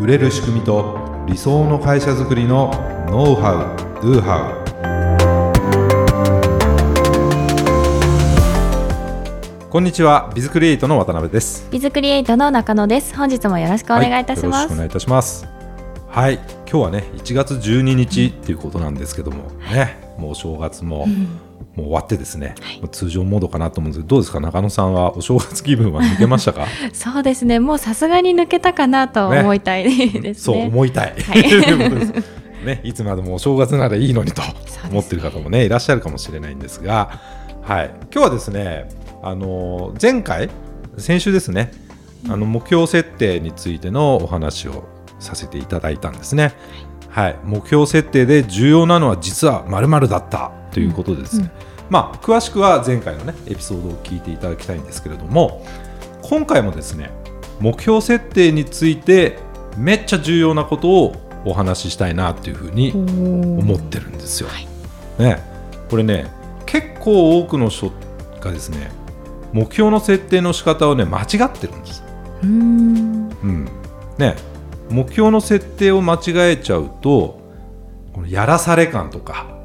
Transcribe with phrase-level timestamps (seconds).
[0.00, 0.96] 売れる仕組みと
[1.26, 2.70] 理想の会社づくりの
[3.10, 4.52] ノウハウ・ドゥハ
[9.64, 11.68] ウこんにちはビズクリエイトの渡辺です。
[11.72, 13.16] ビズクリエイトの中野です。
[13.16, 15.48] 本日もよろしくお願いいたします、はい、よろしくお願いいたします。
[16.06, 21.47] はい今日はね1月12日っていうことなんですけども、ねもう正月も、うん
[21.78, 24.40] もう終わってですね、はい、通常モードかなと思うんですけどどうですか？
[24.40, 26.66] 中野さんはお正月気分は抜けましたか？
[26.92, 27.60] そうですね。
[27.60, 34.42] もうさすがに抜けたかなと思いたいですね、ねそう思いたい、はい、 ね、いつまでもお正月ならいいのにと
[34.90, 37.20] 思ってる方もねいらっしゃるかもしれないんですが、
[37.62, 38.88] はい、今日はですね
[39.22, 40.50] あの前回
[40.96, 41.70] 先週ですね
[42.28, 44.88] あの目標設定についてのお話を
[45.20, 46.52] させていただいたんですね。
[47.08, 51.50] はい、目標設定で重要なのは実はまるだったということですね。
[51.58, 51.62] うん。
[51.62, 55.64] うんまあ、詳しくは前回の、ね、エピソードを聞いていただきたいんですけれども
[56.22, 57.10] 今回もですね
[57.60, 59.38] 目標設定について
[59.76, 64.48] めっちゃ重要なことをお話ししたいなというふうに思ってるんですよ。
[65.18, 65.42] ね、
[65.88, 66.30] これね
[66.66, 67.90] 結構多くの人
[68.40, 68.90] がですね
[69.52, 72.04] 目標の設定の仕方をね間違ってるんです。
[72.42, 73.30] うん。
[73.30, 73.68] うん。
[74.18, 74.36] ね、
[74.90, 77.40] 目標の設定を間違えちゃうと
[78.12, 79.57] このやらされ感とか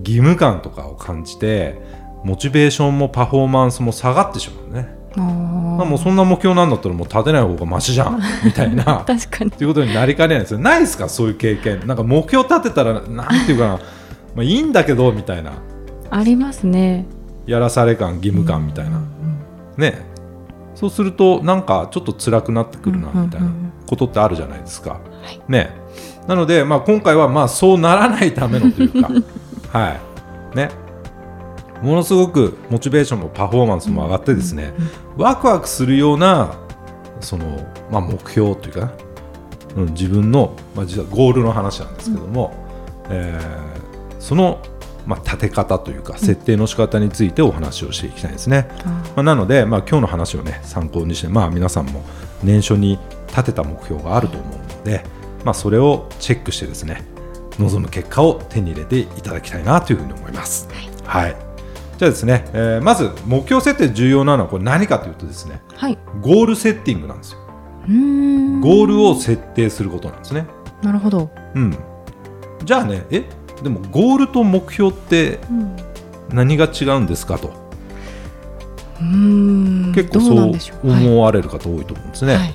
[0.00, 1.80] 義務感とかを感じて
[2.24, 5.00] モチベーションもパフォーマンスも下がってしまうね。
[5.16, 9.04] もうそんな目標なんだったらもう立てない方がましじゃん みたいな。
[9.06, 9.50] 確かに。
[9.50, 10.58] っていうことになりかねないですよ。
[10.58, 11.86] ないですかそういう経験。
[11.86, 13.72] なんか目標立てたらなんていうかな。
[13.72, 13.78] ま
[14.38, 15.52] あいいんだけどみたいな。
[16.10, 17.06] ありますね。
[17.46, 19.00] やらされ感義務感みたいな、うんうん
[19.76, 20.10] うん、ね。
[20.74, 23.48] そうするとなんかちょっと辛くなってくるなみたいな
[23.86, 25.00] ことってあるじゃないですか、
[25.48, 25.70] ね。
[26.26, 29.10] なので、まあ、今回はまあそうならないためのというか
[29.72, 29.98] は
[30.52, 30.56] い。
[30.56, 30.70] ね。
[31.82, 34.74] ものすごくモチベーションもパフォーマンスも上がってですね、
[35.16, 36.58] ワクワクするような
[37.20, 38.92] その、まあ、目標というか、
[39.76, 42.52] うん、自分の、まあ、実はゴールの話なんですけども、
[43.08, 44.62] うん、えー、その、
[45.06, 48.68] まあ、立て方というか設定の仕方についてお話をしていきたいですね。
[48.84, 52.04] うん、まあ、なので、まあ、今日の話をね参考にして、まあ、皆さんも
[52.42, 55.04] 年初に立てた目標があると思うので、
[55.44, 57.02] まあ、それをチェックしてですね
[57.60, 60.68] 望む結果を手に入れていただきたいなというふうに思います。
[61.04, 61.36] はい、はい、
[61.98, 67.38] じゃあですね、えー、まず目標設定重要なのはこれ何かというとですね、はい、ゴールセッティングなんですよ。
[67.88, 70.46] うんゴールを設定することなんですね。
[70.82, 71.30] なるほど。
[71.54, 71.76] うん。
[72.64, 73.24] じゃあね、え？
[73.62, 75.40] でもゴールと目標って
[76.30, 77.52] 何が違うんですかと。
[79.00, 82.36] うん結構そう思われる方多いと思うんですね。
[82.36, 82.54] はい、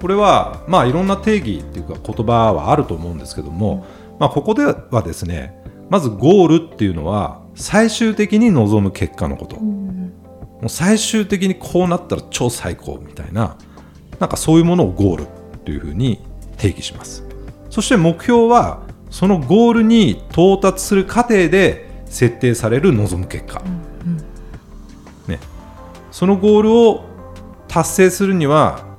[0.00, 3.86] これはまあいろんな定義っていうか言葉はあると思うんですけども、
[4.18, 13.56] まあ、ここではですねまずゴールっていうのは最終的に望む結果のこと、うん、もう最終的にこうなったら超最高みたいな
[14.18, 15.26] なんかそういうものをゴール
[15.64, 16.24] というふうに
[16.56, 17.24] 定義します。
[17.70, 23.68] そして目標はそのゴールに到達する過程で設定される望む結果、う
[24.08, 24.18] んうん、
[25.26, 25.40] ね、
[26.10, 27.04] そのゴールを
[27.66, 28.93] 達成するには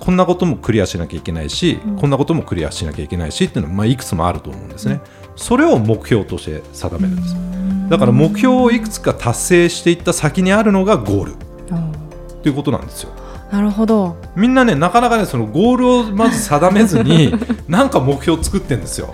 [0.00, 5.00] こんなこともクリアしなきゃいけないし、うん、こんなこともクリアしなきゃいけないしっていうのは、まあ、いくつもあると思うんですね、うん、
[5.36, 7.36] それを目標として定めるんです。
[7.90, 11.34] だから目標をいくつか達成していった先にあるのがゴール。
[12.42, 13.10] ということなんですよ。
[13.50, 14.16] なるほど。
[14.36, 17.34] みんなねなかなかねそのゴールをまず定めずに
[17.68, 19.12] なんか目標を作ってんですよ。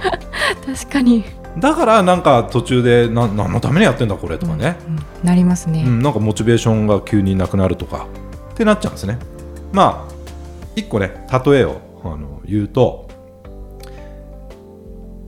[0.64, 1.24] 確かに。
[1.58, 8.06] だからなんか途中でな何のためにやってんだこれとかね、うんうん、なりますね、うん、なんかモチベーションが急になくなるとか
[8.52, 9.18] ってなっちゃうんですね。
[9.72, 10.05] まあ
[10.76, 13.08] 1個ね例えをあの言うと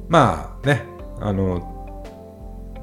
[0.08, 0.84] まあね
[1.20, 1.74] あの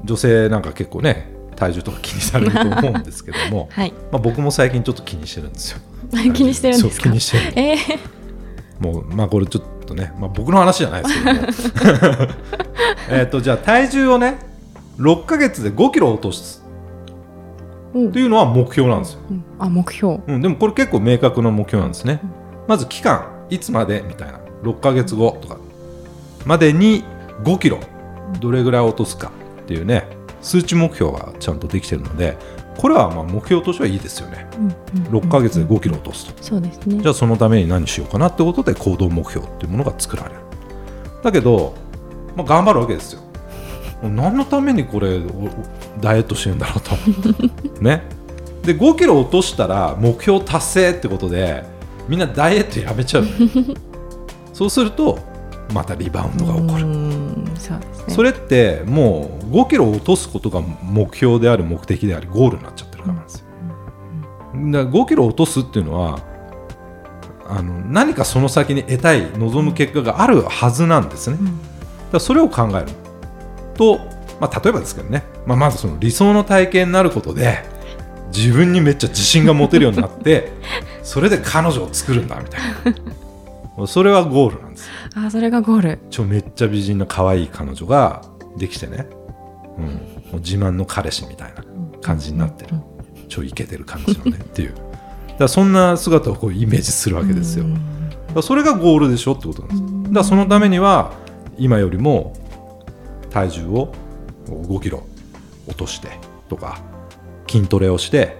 [0.04, 5.78] 女性なんか結構ね体重とか気にされると思うんですけども、 はい、まあ、僕も最近ちょっと気にしてるんですよ。
[6.34, 7.78] 気にしてるんです気にしてる、えー、
[8.78, 11.08] もうまあこれちょっとね、まあ、僕の話じゃないで
[11.52, 12.28] すけども。
[13.10, 14.38] えっとじゃあ体重をね
[14.98, 16.62] 6か月で5キロ落とす。
[17.96, 19.20] っていうのは目標なんですよ。
[19.30, 22.20] うん、あ目標、うん、でもこれ結構明確な目標なんですね。
[22.22, 22.30] うん
[22.66, 24.40] まず期間いつまでみたいな。
[24.62, 25.58] 6か月後とか
[26.44, 27.04] までに
[27.44, 27.78] 5キロ。
[28.40, 29.30] どれぐらい落とすか
[29.62, 30.16] っていうね。
[30.42, 32.36] 数値目標がちゃんとできてるので
[32.78, 36.42] これはまあ目標としてはいいですよね、うんうん、6か月で5キロ落とすと。
[36.42, 37.02] そうですね。
[37.02, 40.36] じゃあそのために何しようかなってことで行動目標っていうものが作られる。
[41.22, 41.74] だけど、
[42.36, 43.22] まあ、頑張るわけですよ。
[44.02, 45.20] 何のためにこれ
[46.00, 48.02] ダイエットしてるんだろうとね。
[48.62, 51.64] で5キロ落としたら目標達成ってことで
[52.08, 53.26] みんなダイエットやめちゃう。
[54.52, 55.18] そうすると
[55.72, 57.06] またリバウンドが起こる。
[57.58, 63.46] そね、それってもう5キロ落とすことが目標である目的でありゴールになっちゃってるからなんですよ、
[64.54, 66.20] うん、だから5キロ落とすっていうのは
[67.48, 71.36] あの何かその先に得たい望む結果があるはずなんですね。
[71.36, 71.50] だか
[72.14, 72.86] らそれを考える。
[73.74, 73.98] と、
[74.40, 77.58] まあ、例えばですけどね、まあ、まずその理想の体験になることで
[78.34, 80.52] 自分にめっちゃ自信が持てるようになって
[81.06, 82.60] それで彼女を作るんだみたい
[83.78, 83.86] な。
[83.86, 85.98] それはゴールなんですあそれがゴール。
[86.10, 88.22] ちょめっちゃ美人な可愛い彼女が
[88.56, 89.06] できてね、
[89.78, 89.92] うん、も
[90.32, 91.64] う自慢の彼氏みたいな
[92.00, 92.74] 感じになってる、
[93.28, 94.38] ちょイケてる感じのね。
[94.42, 94.74] っていう。
[95.38, 97.66] だそんな姿をこうイメージするわけですよ、
[98.34, 101.12] だそれがゴールでしょってことなんですだからそのためには
[101.58, 102.32] 今よりも
[103.30, 103.92] 体重を
[104.46, 105.06] 5キロ
[105.68, 106.08] 落として
[106.48, 106.80] とか
[107.48, 108.36] 筋トレをして、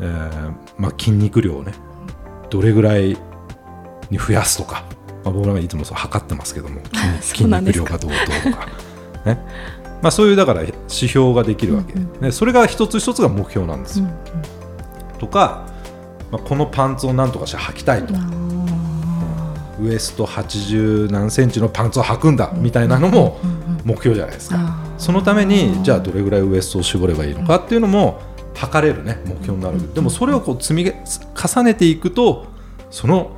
[0.00, 1.74] えーまあ、筋肉量をね
[2.48, 3.16] どれぐらい
[4.10, 4.84] に増やすとか、
[5.22, 6.80] まあ、僕らがいつもそう測ってますけども
[7.20, 8.66] 筋肉量がどうどうとか、
[9.26, 9.38] ね。
[10.02, 14.06] まあ、そういうだから指標ができるわけ、うんうん、ね、それが一つ一つが目標なんですよ。
[14.06, 14.10] うん
[15.12, 15.66] うん、とか、
[16.30, 18.14] まあ、このパンツをなんとかして履きたいと。
[19.82, 23.38] ウエスト80何センチのパンツを履くんだみたいなのも
[23.82, 24.78] 目標じゃないですか。
[24.98, 28.20] そのためにじゃあどれぐらいウエストを絞ればいいのかっていうのも
[28.54, 29.94] 測れるね目標になる。
[29.94, 32.46] でもそれをこう積み重ねていくと
[32.90, 33.36] その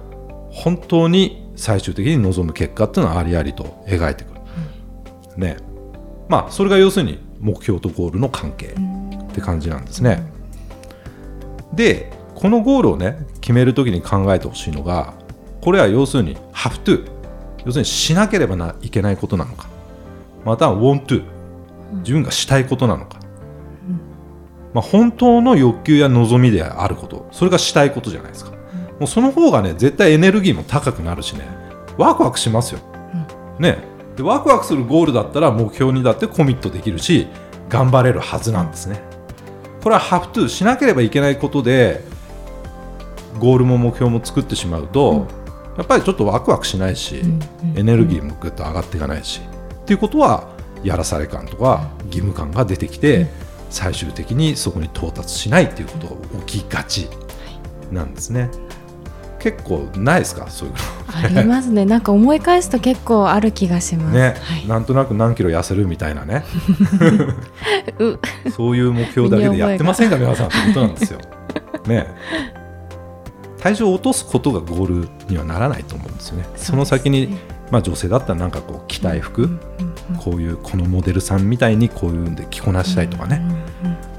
[0.50, 4.40] 本当に最終的に望む結果っていうのはありありと描いてくる。
[5.36, 5.56] ね。
[6.28, 10.26] まあそれが要するに目標とゴールの関係って感じなんですね。
[11.74, 15.14] でこのゴールをね決めるときに考えてほしいのが
[15.60, 17.08] これは要するに have to
[17.64, 19.68] 要するにしなければいけないことなのか
[20.44, 21.22] または want to
[22.00, 23.21] 自分がしたいことなのか、うん、
[24.74, 27.28] まあ、本当の欲求や望みであること。
[27.30, 31.46] それがしたいことじゃないですか、うん、もうその方がね絶対エネルギーも高くなるしね。
[31.98, 32.80] ワクワクしますよ、
[33.58, 33.78] うん、ね。
[34.16, 37.26] でワクワクするゴールだったら目標にだってコミットできるし
[37.68, 39.02] 頑張れるはずなんですね。
[39.82, 42.04] これは have to しなければいけないことで
[43.38, 45.26] ゴールも目標も作ってしまうと、
[45.76, 47.22] やっぱりちょっとワクワクしないし、
[47.74, 49.40] エネルギーもぐっと上がっていかないし
[49.82, 50.48] っていうことは
[50.84, 53.26] やらされ感とか義務感が出てきて、
[53.72, 57.08] 最終的にそこに到達しないっていうことが起きがち
[57.90, 58.50] なんですね。
[59.40, 60.48] 結構ないですか？
[60.48, 61.38] そういうの。
[61.38, 61.84] ありますね。
[61.84, 66.44] なんか思い返すと結構ある気がします、ね、はい、なんとなく何キロ痩せるみたいなね。
[68.54, 70.16] そういう目標だけでやってませんか？
[70.16, 71.18] 皆さんってことなんですよ。
[71.86, 72.06] ね。
[73.58, 76.46] 体重を落とすことがゴールにはならないと思うんですよね。
[76.56, 77.36] その先に、
[77.70, 79.58] まあ、女性だったらなんかこう着たい服、
[80.18, 83.40] こういうこのモデルさんみたいにこういうんで着こなしたいとかね、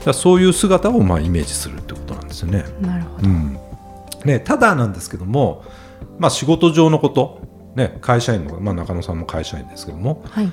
[0.06, 2.66] だそういう姿をまあイメージするってことなんですよね。
[2.82, 3.58] なるほど、うん
[4.26, 5.64] ね、ただなんですけども、
[6.18, 7.42] まあ、仕事上のこと、
[7.76, 10.52] ね、会社員の、まあ、中野さんも会社員ですけども、はい、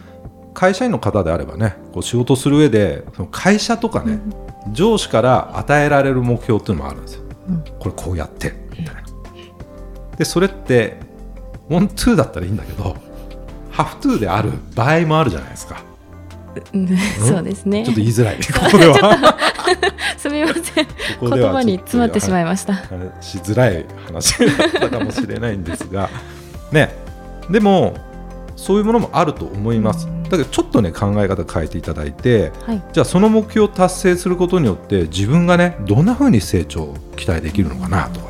[0.55, 4.21] 会社員の方であればねこう仕事する上でその会社とかね、
[4.67, 7.23] うん、上司から与えられる目標っていうのもあるんですよ。
[7.49, 9.03] うん、これこうやってみたいな。
[10.17, 10.99] でそれって
[11.71, 12.97] 「want to」だったらいいんだけど
[13.73, 15.83] 「have to」である場合もあるじゃないですか。
[16.73, 16.89] うん、
[17.29, 17.85] そうですね。
[17.85, 19.37] ちょっと言いづらい、 ここでは。
[20.17, 20.87] すみません。
[21.21, 22.75] 言葉に詰まってしまいました。
[23.21, 26.11] しづらい話だったかもしれないんですが、
[26.73, 26.95] ね、
[27.51, 27.95] でも
[28.57, 30.09] そういうものもあると思います。
[30.25, 38.27] だけどちょっとね考え方変えていただいて、はい、じゃあその目標を達成することによって自分がねどんなふうに成長を期待できるのかなとか、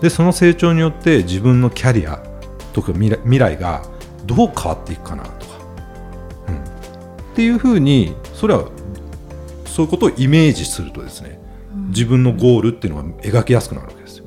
[0.00, 2.20] でその成長によって自分のキャリア
[2.72, 3.82] とか未来未来が
[4.26, 5.24] どう変わっていくかな
[7.38, 8.68] っていうふうにそれは
[9.64, 11.38] そういうことをイメージするとですね、
[11.90, 14.24] 自分のゴールっていうのが描きやすくなるわけですよ。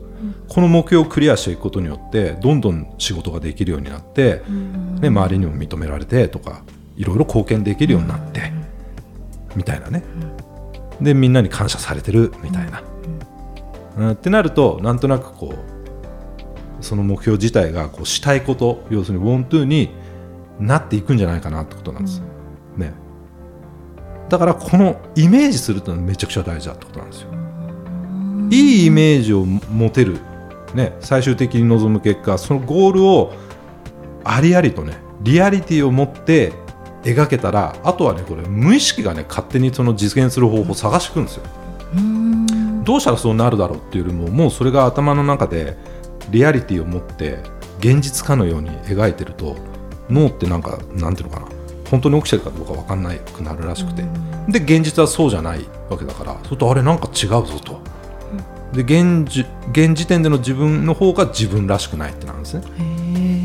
[0.48, 4.44] この目標をクリアしていくことによってどんどん仕事ができるようになって、
[5.02, 6.64] ね、周りにも認められてとか
[6.96, 8.54] いろいろ貢献できるようになって、
[9.58, 10.04] みたいなね、
[11.02, 12.82] でみんなに感謝されてるみたいな、
[13.98, 15.54] うん、ってなるとなんとなくこ
[16.80, 19.90] うその目標自体がこうしたいこと要するに want to に
[20.62, 22.41] なっていくんじゃないかなってことなんです、うん、
[22.78, 22.94] ね
[24.30, 27.32] だからこのイメージするというのはめちゃくちゃ大事だってことなんですよ
[28.52, 30.20] いいイメージを持てる、
[30.74, 33.34] ね、最終的に望む結果そのゴールを
[34.24, 36.54] ありありとねリアリティを持って
[37.04, 41.44] 描けたらあとはねこれ無意識がね勝手にその実現する方法を探してくんですよ。
[42.84, 45.78] どうしたらそうなるだろうっていうよりももうそれが頭の中で
[46.30, 47.40] リアリティを持って
[47.80, 49.56] 現実かのように描いてると
[50.10, 51.48] 脳ってなんかなんていうのかな
[51.92, 54.04] 本当に起きてるかどうか分かんなくなるらしくて。
[54.48, 57.82] で現実はそうじゃないわけだからそれとあれなんか違うぞと。
[58.74, 59.28] で現
[59.72, 62.64] 現時点での自分の方が自分らしくないってなるんですね。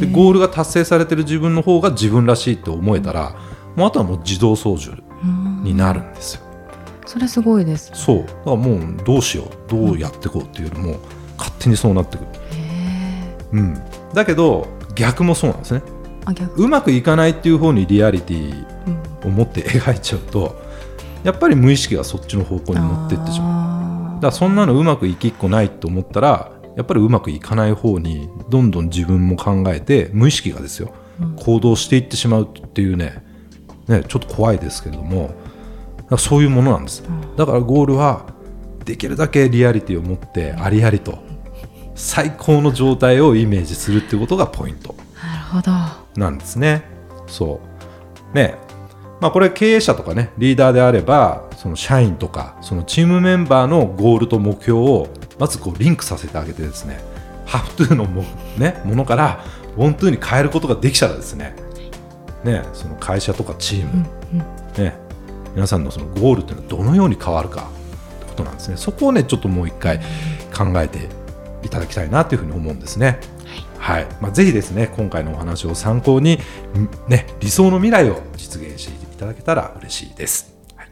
[0.01, 3.35] でゴールが達成されてる自分の方が自分らしいって思えたら、
[3.75, 5.03] もうあとはもう自動操縦
[5.65, 6.43] になるんですよ。
[7.07, 8.19] それすごいですそう。
[8.19, 10.99] だからもうどうしようどうやっていこうっていうよりも
[11.37, 12.27] 勝手にそうなってくる。
[13.53, 15.83] うん、だけど逆もそうなんですね
[16.57, 19.07] うまくいかないっていう方にリアリティうん。
[19.27, 20.61] を持って描いちゃうと
[21.25, 23.51] やっぱり無意識がそっちの方向に持ってってしまう。
[23.51, 30.93] まだからそんなのうまくいきっこないと思ったらやっぱりうまくいかない方にどんどん自分も考えて無意識がですよ
[31.37, 33.25] 行動していってしまうっていうね
[33.89, 35.35] ねちょっと怖いですけれども
[35.97, 37.03] だからそういうものなんです。
[37.37, 38.27] だからゴールは
[38.85, 41.19] できるだけリアリティを持ってありありと
[41.97, 44.95] 最高の状態をイメージするっていうことがポイント
[45.47, 45.73] ほど。
[46.17, 46.85] なんですね。
[47.27, 47.61] そ
[48.33, 48.37] う。
[48.37, 48.57] ね。
[49.21, 57.01] まあ、これ経営者とかねリーダーであればその社員とかそのチームメンバーのゴールと目標をまずこうリンクさせてあげてですね。
[57.47, 58.25] ハフトゥーのも,、
[58.59, 59.45] ね、ものから
[59.77, 61.55] ウォントゥーに変えることができたらですね。
[62.45, 62.63] ね。
[62.73, 64.07] その会社とかチーム、
[64.77, 64.97] ね、
[65.55, 67.71] 皆さんのそのゴールっていうのはどのように変わるか
[68.19, 68.77] ってことなんですね。
[68.77, 70.01] そこをねちょっともう一回
[70.55, 71.09] 考えて
[71.67, 73.21] いただきたいなというふうに思うんですね。
[73.79, 74.07] はい。
[74.21, 76.39] まあ、ぜひですね今回のお話を参考に、ん
[77.09, 80.57] ね、理想の未来を実現していただけたら嬉しいです。
[80.77, 80.89] はい。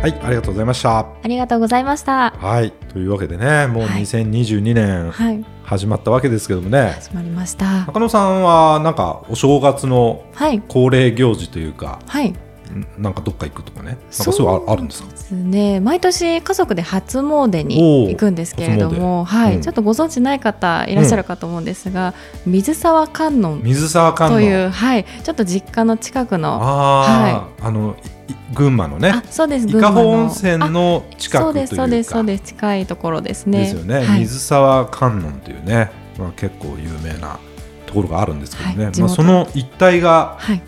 [0.00, 0.98] はい、ありがとうございました。
[0.98, 2.30] ありがとうございました。
[2.30, 4.02] はい、というわけでね、もうはい。
[4.02, 5.10] 2022年。
[5.10, 7.86] はい始まったわけですけどもね、始まりました。
[7.86, 10.60] 中野さんはなんかお正月のはい。
[10.62, 12.30] 恒例行事というか、はい。
[12.30, 12.36] ん
[12.98, 15.08] なんかどっか行くとかね、なんかそうああるんですか？
[15.10, 15.78] ですね。
[15.78, 19.62] 毎年家族で初詣に行くんですけれども、はい、うん。
[19.62, 22.14] ちょっとご存知ない方いらっしゃるかと思うんですが、
[22.46, 24.34] 水沢観音水沢観音。
[24.34, 28.19] という、はい、ちょっと実家の近くのああ、あのい
[28.54, 31.60] 群馬のねあそうです伊香保温泉の近くというか。
[31.60, 32.42] ですそうですそうです。
[32.44, 33.60] 近いところですね。
[33.60, 37.38] ですよね、はい、水沢観音というね、まあ、結構有名な
[37.86, 39.14] ところがあるんですけどね、まあ、はい地元。
[39.14, 40.62] その一帯がはい、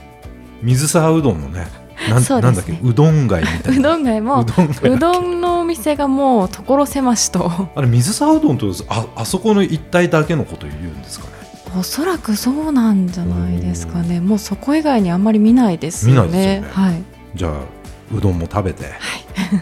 [0.63, 1.67] 水沢うどんのね
[2.09, 2.29] なんね。
[2.29, 3.79] なんだっけうどん街みたいな。
[3.79, 7.51] うどん街もうどん街うどんのお店がもう所狭しと。
[7.75, 11.33] あれ水沢うどんとああそこの一帯だけのことを言うんですかね？
[11.79, 14.21] おそらくそうなんじゃないですかね。
[14.21, 16.29] もうそこ以外にあんまり見ないですよね。
[16.29, 16.69] 見ないですよね。
[16.71, 17.03] はい
[17.35, 17.53] じゃあ
[18.17, 18.85] うどんも食べて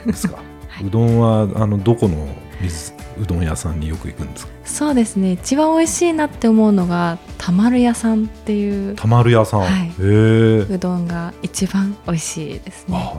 [0.07, 0.39] ですか、
[0.85, 2.29] うどんはあのどこの
[2.61, 4.53] 水うどん屋さんによく行くんですか？
[4.65, 5.33] そうですね。
[5.33, 8.95] 一番美味しいなって思うのがたまる屋さんっていう。
[8.97, 9.93] たまる屋さん、はい。
[9.99, 12.97] うどんが一番美味しいですね。
[12.97, 13.15] あ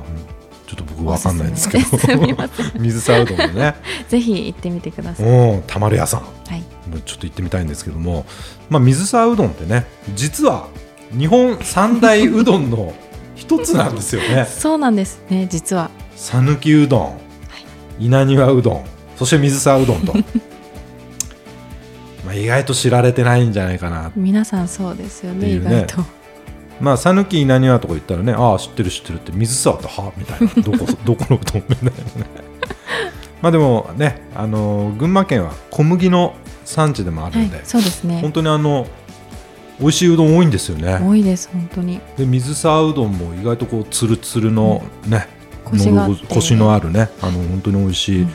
[0.68, 1.86] ちょっと僕わかんないんですけど。
[2.80, 3.38] 水沢うどん。
[3.38, 3.76] のね。
[4.10, 5.26] ぜひ行ってみてください。
[5.28, 6.22] うんたまる屋さん。
[6.22, 6.64] はい。
[7.06, 8.26] ちょっと行ってみたいんですけども、
[8.70, 10.68] まあ、水沢うどんってね実は
[11.18, 12.94] 日本三大うどんの
[13.58, 14.46] 一つなんですよね。
[14.46, 15.90] そうなんですね実は。
[16.16, 17.18] 讃岐うどん、
[18.00, 18.86] 稲庭うどん
[19.18, 20.14] そして水沢うどんと。
[22.26, 24.12] まあ意外と知られてないんじゃないかな。
[24.16, 25.54] 皆さんそうですよねね。
[25.56, 26.04] 意外と。
[26.80, 30.12] まあ讃岐稲庭とか言ったらねああ知ってる知ってるって水沢っては？
[30.18, 30.48] みたいな。
[30.64, 31.96] どこ どこのうどんみたいなね。
[33.42, 38.20] まあでもねあの群馬県は小麦の産地でもあるはいので、そうですね。
[38.22, 38.88] 本当にあの
[39.82, 41.00] 美味しいうどん多いんですよね。
[41.04, 42.00] 多いです本当に。
[42.16, 45.28] で水沢うどんも意外とこうつるつるのね、
[45.66, 48.28] コシがあって喉越しのあるねあの本当に美味しい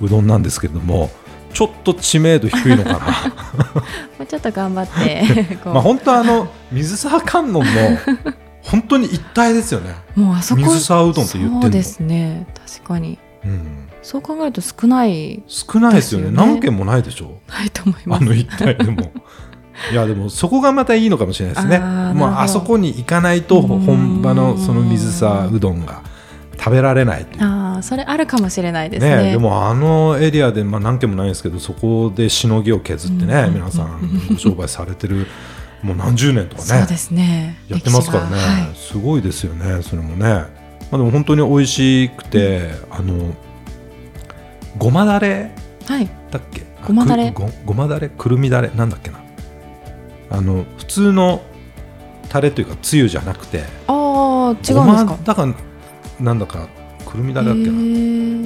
[0.00, 1.10] うどんなんですけれども、
[1.52, 2.98] ちょっと知名度低いのかな。
[4.18, 7.62] もうちょっと頑張って まあ本当あの水沢観音の
[8.62, 11.62] 本当に一体ですよね、もうあそこ水沢うどんって言ってんの。
[11.62, 12.46] そうですね。
[12.66, 13.18] 確かに。
[13.44, 16.30] うん、そう考えると少ない少ないですよね。
[16.30, 16.52] ですよね。
[16.52, 17.40] 何軒もないでしょ。
[17.46, 18.22] ないと思います。
[18.22, 19.12] あの一体でも
[19.92, 21.76] いやでもそこがまたいいのかもしれないですね。
[21.76, 26.02] あまああそこに行かないと本場のその水沢うどんが
[26.56, 29.16] 食べられないああそれあるかもしれないですね。
[29.24, 35.26] ねでもあのエリアで、まあ、何軒もないんですけどそこでしのぎを削ってね、うん皆さんご商売されてる
[35.82, 36.68] もう何十年とかね。
[36.68, 37.58] そうですね。
[37.68, 38.76] やってますからね、はい。
[38.76, 40.44] すごいですよねそれもね、ま
[40.92, 43.34] あ、でも本当に美味しくて、あの
[44.78, 45.50] ごまだれ
[45.86, 46.08] はい。
[46.30, 46.62] だっけ？
[46.86, 47.34] ごまだれ。
[47.66, 48.08] ごまだれ？
[48.08, 48.70] くるみだれ？
[48.70, 49.23] なんだっけな？
[50.36, 51.42] あの普通の
[52.28, 53.92] タレというかつゆじゃなくてあ
[54.48, 55.46] あ違うんですごまかだか
[56.20, 56.68] なんだか
[57.06, 57.72] くるみだれだっけな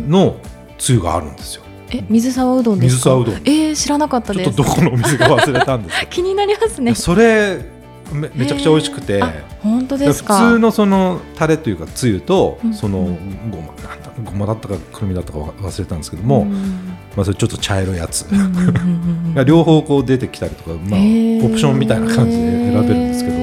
[0.08, 0.36] の
[0.78, 1.62] つゆがあるんですよ。
[1.90, 3.10] え水沢うどんですか？
[3.10, 3.34] 水沢うどん。
[3.36, 4.50] えー、知らなかったです。
[4.54, 6.92] ちょっとどこのお店か忘れたんですけ 気になりますね。
[6.92, 7.64] どそれ
[8.12, 10.38] めめちゃくちゃ美味しくて、あ本当ですか？
[10.38, 13.16] 普通のそのタレというかつゆと、うんその
[13.50, 18.26] ごまなんだごまだったかくるみだったか忘れたんですけども、うんまあ、それちょっと茶色いやつ。
[19.46, 23.36] 両方こう出てきたりとか、まあ、オプションみたいな感じで選べるんですけど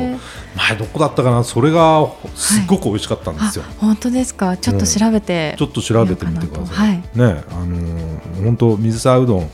[0.56, 1.44] 前どこだったかな？
[1.44, 4.56] それがすっごく美味しかったんですよ、あ本当ですか？
[4.56, 6.98] ちょっと調べて、ちょっと調べてみてください、はい。
[6.98, 9.50] ねあのー本当水沢うどん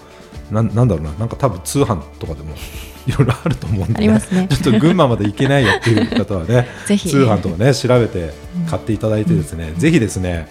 [0.52, 1.12] なんなんだろうな？
[1.14, 2.54] なんか多分通販とかでも
[3.08, 4.48] いろいろあると思うんで、ありますね。
[4.48, 8.32] ちょっと群馬まで行けないよっていう方はねぜひ通販とかね調べて
[8.70, 10.48] 買っていただいてですね、ぜひですね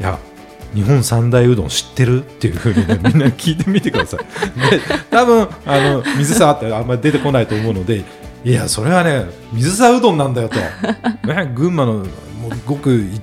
[0.00, 0.18] いや
[0.76, 2.22] 日本三大うどん知ってる？
[2.22, 4.20] っていうふうにねみんな聞いてみてください。
[4.70, 4.80] で
[5.10, 8.04] 多分あの水沢ってあんまり出てこないと思うので
[8.44, 12.06] いやそれはね水沢うどんなんだよと、ね、群馬のもう
[12.66, 13.20] ごくい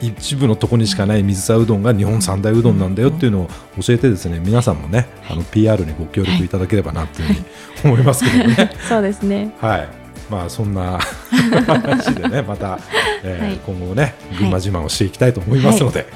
[0.00, 3.48] 一部のとこにしかない水沢うどんが日本三大うどんなんだよっていうのを
[3.80, 7.44] 教えてですね皆さんもねあの PR にご協力いただければなっていうふうに
[7.84, 8.70] 思いますけどね。
[8.88, 9.54] そうですね。
[9.60, 9.88] はい。
[10.30, 10.98] まあそんな
[11.66, 12.78] 話でねまた、
[13.24, 16.08] えーはい今後もね群馬自慢をしていきたいと思いますので、はい、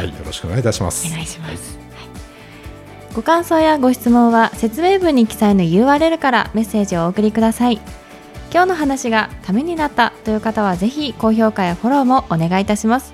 [0.00, 1.06] はいよろしくお願いいたします。
[1.06, 1.78] お願いします。
[3.14, 7.80] ご感想やご質問は説明文に記載の URL からメッセージをお送りください。
[8.50, 13.12] 今日の話がためになったという方はぜひ高評価やフォローもお願いいたします。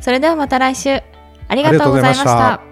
[0.00, 1.02] それではまた来週
[1.48, 2.67] ありがとうございました。